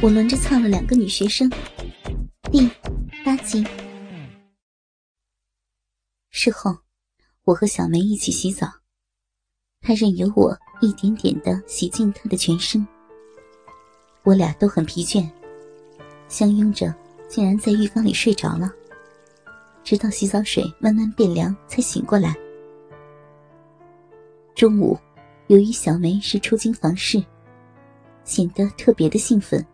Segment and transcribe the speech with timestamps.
[0.00, 1.50] 我轮着操了两个女学生。
[2.52, 2.70] 第
[3.24, 3.66] 八集。
[6.30, 6.72] 事后，
[7.42, 8.68] 我和小梅一起洗澡，
[9.80, 12.86] 她任由我一点点的洗净她的全身。
[14.22, 15.28] 我俩都很疲倦，
[16.28, 16.94] 相拥着，
[17.28, 18.72] 竟然在浴缸里睡着了，
[19.82, 22.36] 直到洗澡水慢慢变凉才醒过来。
[24.54, 24.96] 中午，
[25.48, 27.20] 由于小梅是出京房事，
[28.22, 29.66] 显得特别的兴奋。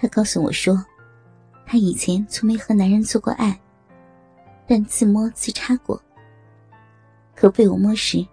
[0.00, 0.82] 她告诉我说，
[1.66, 3.60] 她以前从没和男人做过爱。
[4.66, 6.00] 但自摸自插过，
[7.34, 8.24] 可被我摸时，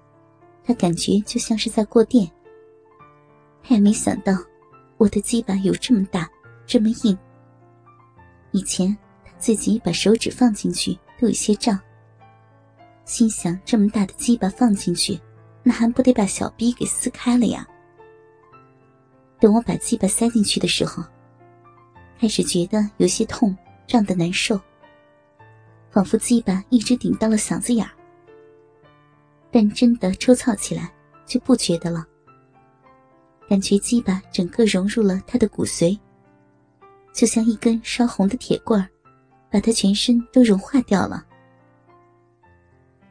[0.64, 2.30] 他感觉就像是在过电。
[3.64, 4.34] 他也没想到
[4.98, 6.30] 我的鸡巴有这么大，
[6.68, 7.18] 这么硬。
[8.52, 8.96] 以前
[9.26, 11.80] 他自己把手指放进去都有些胀，
[13.04, 15.20] 心想这么大的鸡巴放进去，
[15.64, 17.68] 那还不得把小逼给撕开了呀？
[19.40, 21.04] 等我把鸡巴塞进去的时候，
[22.20, 24.60] 开始觉得有些痛，胀得难受。
[25.90, 27.92] 仿佛鸡巴一直顶到了嗓子眼儿，
[29.52, 30.92] 但真的抽操起来
[31.26, 32.06] 就不觉得了。
[33.50, 35.98] 感觉鸡巴整个融入了他的骨髓，
[37.14, 38.88] 就像一根烧红的铁棍儿，
[39.50, 41.26] 把他全身都融化掉了。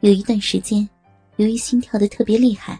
[0.01, 0.87] 有一段时间，
[1.37, 2.79] 由于心跳的特别厉害，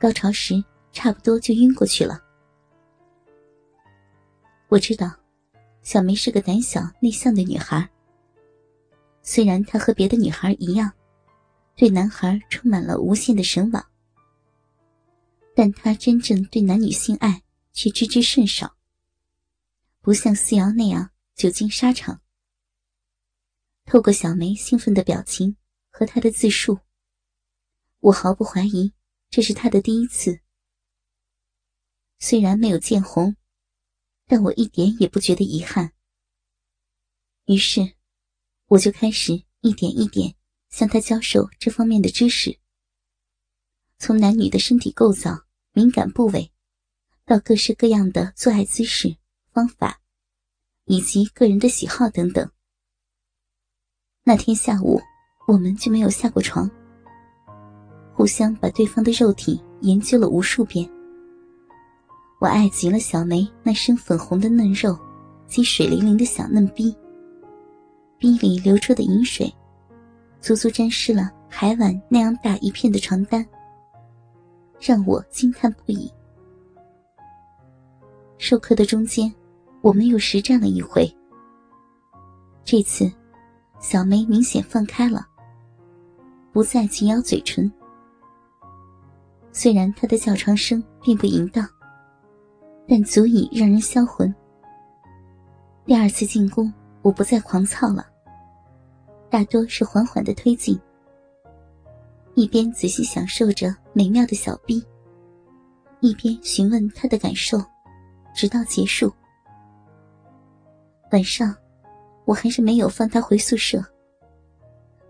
[0.00, 0.54] 高潮时
[0.90, 2.18] 差不多就晕过去了。
[4.70, 5.10] 我知道，
[5.82, 7.88] 小梅是个胆小内向的女孩。
[9.22, 10.92] 虽然她和别的女孩一样，
[11.74, 13.90] 对男孩充满了无限的神往，
[15.56, 18.76] 但她真正对男女性爱却知之甚少。
[20.02, 22.20] 不像思瑶那样久经沙场。
[23.86, 25.56] 透过小梅兴奋的表情
[25.88, 26.78] 和她的自述，
[28.00, 28.92] 我毫不怀疑
[29.30, 30.40] 这是她的第一次。
[32.18, 33.34] 虽然没有见红，
[34.28, 35.90] 但我一点也不觉得遗憾。
[37.46, 37.98] 于是。
[38.70, 40.34] 我就开始一点一点
[40.68, 42.58] 向他教授这方面的知识，
[43.98, 46.52] 从男女的身体构造、敏感部位，
[47.24, 49.16] 到各式各样的做爱姿势、
[49.54, 50.02] 方法，
[50.84, 52.50] 以及个人的喜好等等。
[54.24, 55.00] 那天下午，
[55.46, 56.70] 我们就没有下过床，
[58.14, 60.86] 互相把对方的肉体研究了无数遍。
[62.40, 64.96] 我爱极了小梅那身粉红的嫩肉
[65.46, 66.96] 及水灵灵的小嫩逼。
[68.16, 69.52] 逼里流出的饮水，
[70.40, 73.46] 足足沾湿了海碗那样大一片的床单，
[74.80, 76.12] 让我惊叹不已。
[78.38, 79.32] 授课的中间，
[79.80, 81.08] 我们又实战了一回。
[82.64, 83.10] 这次，
[83.80, 85.26] 小梅明显放开了，
[86.52, 87.70] 不再紧咬嘴唇。
[89.52, 91.68] 虽然她的叫床声并不淫荡，
[92.88, 94.34] 但足以让人销魂。
[95.84, 96.72] 第二次进攻。
[97.00, 98.04] 我不再狂躁了，
[99.30, 100.78] 大多是缓缓的推进，
[102.34, 104.84] 一边仔细享受着美妙的小臂，
[106.00, 107.56] 一边询问他的感受，
[108.34, 109.10] 直到结束。
[111.12, 111.54] 晚上，
[112.24, 113.82] 我还是没有放他回宿舍，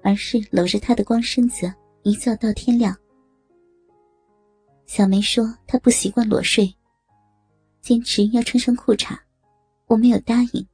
[0.02, 1.72] 而是搂着他的光身子
[2.02, 2.94] 一觉到天亮。
[4.86, 6.72] 小梅说她不习惯裸睡，
[7.88, 9.18] 坚持要穿上裤衩，
[9.86, 10.68] 我没有答应。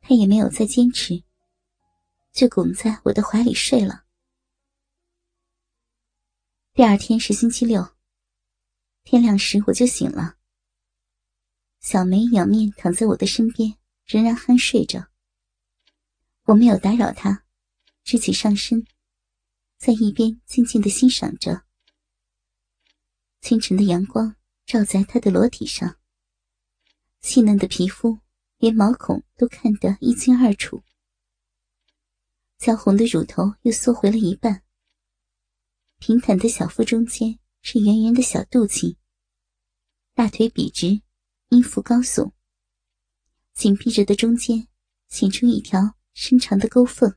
[0.00, 1.22] 他也没有再坚持，
[2.32, 4.02] 就拱在我的怀里睡了。
[6.74, 7.94] 第二天是星期六，
[9.04, 10.36] 天亮时我就醒了。
[11.78, 15.06] 小梅仰面躺在我的身边，仍然酣睡着。
[16.46, 17.44] 我没有打扰她，
[18.02, 18.84] 支起上身，
[19.78, 21.62] 在一边静静的欣赏着。
[23.40, 25.96] 清晨的阳光照在她的裸体上，
[27.26, 28.20] 细嫩的皮肤。
[28.58, 30.82] 连毛孔都看得一清二楚，
[32.56, 34.62] 娇红的乳头又缩回了一半。
[35.98, 38.96] 平坦的小腹中间是圆圆的小肚脐，
[40.14, 41.02] 大腿笔直，
[41.50, 42.32] 阴腹高耸，
[43.52, 44.66] 紧闭着的中间
[45.08, 47.14] 显出一条深长的沟缝。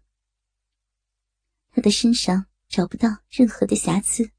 [1.69, 4.29] 他的身上找不到任何的瑕疵。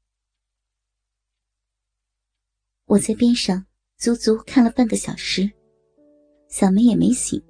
[2.85, 3.65] 我在边上
[3.97, 5.51] 足足看了半个小时。
[6.51, 7.41] 小梅也没醒。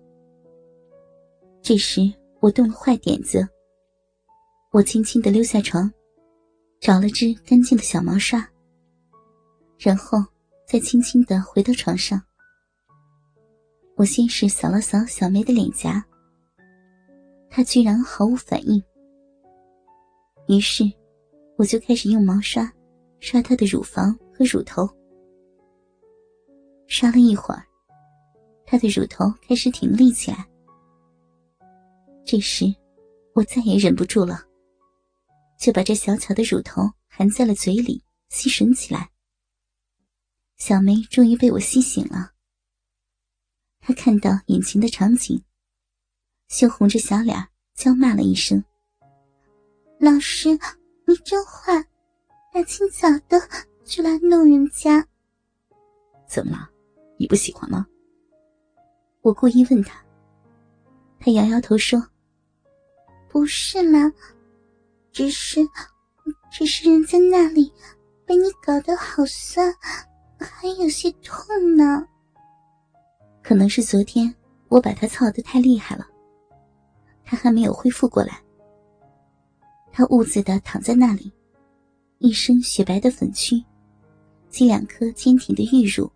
[1.59, 2.01] 这时
[2.39, 3.45] 我动了坏点子，
[4.71, 5.91] 我轻轻的溜下床，
[6.79, 8.47] 找了只干净的小毛刷，
[9.79, 10.23] 然后
[10.67, 12.21] 再轻轻的回到床上。
[13.95, 16.05] 我先是扫了扫小梅的脸颊，
[17.49, 18.81] 她居然毫无反应。
[20.47, 20.83] 于是，
[21.57, 22.71] 我就开始用毛刷
[23.19, 24.87] 刷她的乳房和乳头。
[26.85, 27.65] 刷了一会儿。
[28.71, 30.47] 他的乳头开始挺立起来。
[32.23, 32.73] 这时，
[33.33, 34.45] 我再也忍不住了，
[35.59, 39.11] 就把这小巧的乳头含在了嘴里，吸吮起来。
[40.55, 42.31] 小梅终于被我吸醒了，
[43.81, 45.43] 她看到眼前的场景，
[46.47, 47.45] 羞红着小脸，
[47.75, 48.63] 娇骂了一声
[49.99, 50.47] ：“老师，
[51.05, 51.85] 你真坏，
[52.53, 53.37] 大清早的
[53.83, 55.05] 就来弄人家。”
[56.25, 56.69] 怎么了？
[57.17, 57.85] 你不喜欢吗？
[59.21, 60.03] 我故意问他，
[61.19, 62.03] 他摇摇头说
[63.29, 64.11] ：“不是啦，
[65.11, 65.59] 只是，
[66.51, 67.71] 只是人家那里
[68.25, 69.71] 被你搞得好酸，
[70.39, 72.03] 还有些痛呢。
[73.43, 74.33] 可能是昨天
[74.69, 76.07] 我把他操得太厉害了，
[77.23, 78.41] 他还没有恢复过来。
[79.91, 81.31] 他兀自的躺在那里，
[82.17, 83.63] 一身雪白的粉躯，
[84.49, 86.11] 及两颗坚挺的玉乳。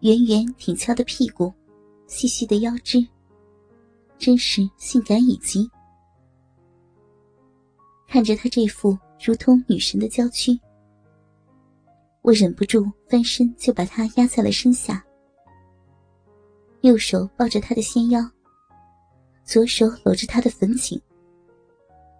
[0.00, 1.50] 圆圆挺翘的屁股，
[2.06, 3.06] 细细的腰肢，
[4.18, 5.68] 真是性感以极。
[8.06, 10.58] 看着她这副如同女神的娇躯，
[12.22, 15.04] 我忍不住翻身就把她压在了身下，
[16.82, 18.20] 右手抱着她的纤腰，
[19.44, 21.00] 左手搂着她的粉颈，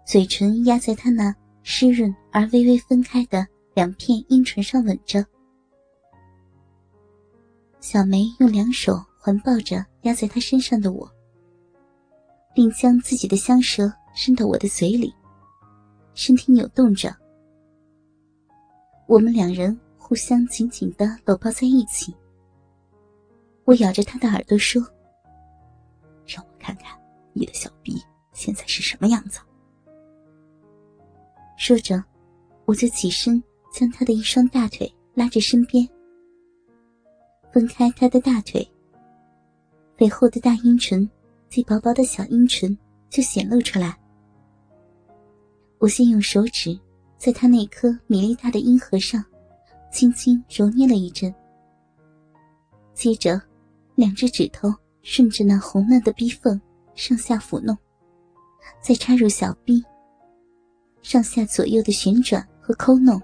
[0.05, 5.25] 嘴唇压在她那湿润而微微分开的两片阴唇上吻着。
[7.81, 11.11] 小梅用两手环抱着压在他身上的我，
[12.55, 15.12] 并将自己的香舌伸到我的嘴里，
[16.14, 17.12] 身体扭动着。
[19.08, 22.14] 我们两人互相紧紧的搂抱在一起。
[23.64, 24.81] 我咬着他的耳朵说
[26.25, 26.96] ：“让我看看
[27.32, 28.00] 你的小臂
[28.32, 29.40] 现在是什么样子。”
[31.58, 32.00] 说着，
[32.64, 33.43] 我就起身
[33.73, 35.84] 将他的一双大腿拉着身边。
[37.52, 38.64] 分开他的大腿，
[39.96, 41.08] 肥厚的大阴唇
[41.48, 42.76] 及薄薄的小阴唇
[43.08, 43.98] 就显露出来。
[45.78, 46.78] 我先用手指
[47.16, 49.25] 在他那颗米粒大的阴核上
[49.90, 51.34] 轻轻揉捏了一阵，
[52.93, 53.40] 接着
[53.94, 54.72] 两只指头
[55.02, 56.60] 顺着那红嫩的逼缝
[56.94, 57.76] 上下抚弄，
[58.82, 59.82] 再插入小臂，
[61.00, 63.20] 上下左右的旋转和抠弄。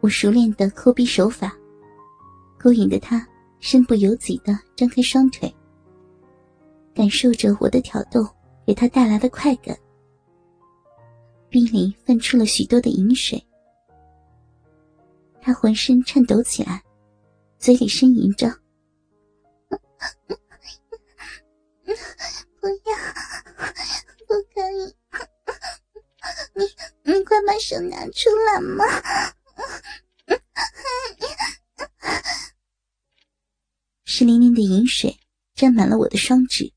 [0.00, 1.52] 我熟练的抠逼手法。
[2.58, 3.26] 勾引的他
[3.60, 5.54] 身不由己的张开双腿，
[6.94, 8.24] 感受着我的挑逗
[8.66, 9.76] 给他带来的快感，
[11.48, 13.40] 鼻里泛出了许多的饮水。
[15.40, 16.82] 他浑身颤抖起来，
[17.58, 18.48] 嘴里呻吟着
[19.68, 19.76] ：“不
[22.68, 22.74] 要，
[24.26, 24.94] 不可以！
[26.54, 26.64] 你
[27.12, 28.84] 你快把手拿出来嘛！”
[34.08, 35.18] 湿淋淋的饮水
[35.52, 36.72] 沾满了我的双指。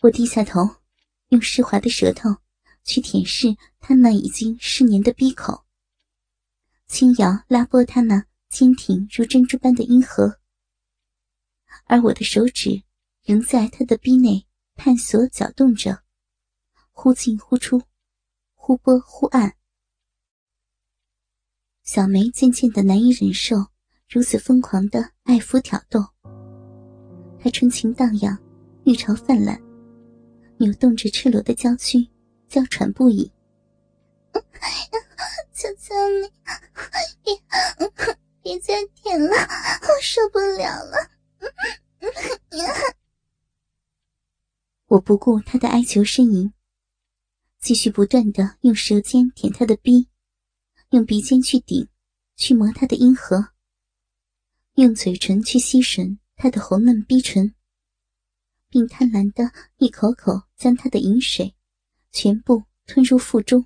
[0.00, 0.82] 我低下头，
[1.28, 2.28] 用湿滑的舌头
[2.82, 5.64] 去舔舐他那已经湿黏的鼻口，
[6.88, 10.40] 轻摇拉拨他那坚挺如珍珠般的阴核，
[11.84, 12.82] 而我的手指
[13.22, 14.44] 仍在他的鼻内
[14.74, 16.02] 探索搅动着，
[16.90, 17.80] 忽进忽出，
[18.56, 19.56] 忽拨忽按。
[21.84, 23.68] 小梅渐渐的难以忍受。
[24.08, 26.00] 如此疯狂的爱抚挑逗，
[27.40, 28.38] 他春情荡漾，
[28.84, 29.60] 欲潮泛滥，
[30.58, 32.08] 扭动着赤裸的娇躯，
[32.48, 33.30] 娇喘不已。
[35.52, 36.30] 求求你，
[37.24, 37.36] 别
[38.42, 41.10] 别再舔了，我受不了了！
[44.86, 46.52] 我不顾他的哀求呻吟，
[47.58, 50.08] 继续不断的用舌尖舔他的逼，
[50.90, 51.88] 用鼻尖去顶，
[52.36, 53.48] 去磨他的阴核。
[54.76, 57.54] 用嘴唇去吸吮他的红嫩逼唇，
[58.68, 61.54] 并贪婪的一口口将他的饮水
[62.12, 63.64] 全部吞入腹中。